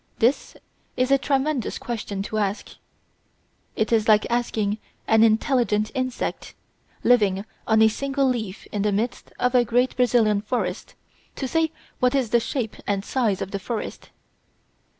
This 0.17 0.55
is 0.97 1.11
a 1.11 1.19
tremendous 1.19 1.77
question 1.77 2.23
to 2.23 2.39
ask. 2.39 2.69
It 3.75 3.91
is 3.91 4.07
like 4.07 4.25
asking 4.31 4.79
an 5.07 5.21
intelligent 5.21 5.91
insect, 5.93 6.55
living 7.03 7.45
on 7.67 7.83
a 7.83 7.87
single 7.87 8.27
leaf 8.27 8.65
in 8.71 8.81
the 8.81 8.91
midst 8.91 9.31
of 9.37 9.53
a 9.53 9.63
great 9.63 9.95
Brazilian 9.95 10.41
forest, 10.41 10.95
to 11.35 11.47
say 11.47 11.69
what 11.99 12.15
is 12.15 12.31
the 12.31 12.39
shape 12.39 12.77
and 12.87 13.05
size 13.05 13.43
of 13.43 13.51
the 13.51 13.59
forest. 13.59 14.09